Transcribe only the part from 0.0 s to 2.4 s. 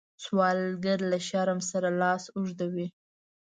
سوالګر له شرم سره لاس